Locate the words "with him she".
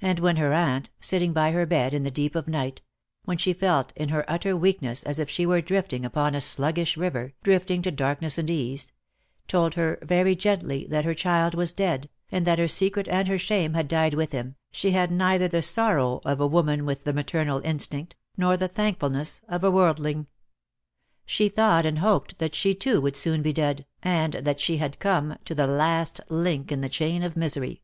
14.14-14.92